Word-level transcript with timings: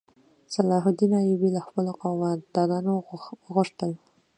صلاح 0.53 0.83
الدین 0.89 1.11
ایوبي 1.19 1.49
له 1.55 1.61
خپلو 1.67 1.91
قوماندانانو 2.01 2.93
وغوښتل. 3.45 3.91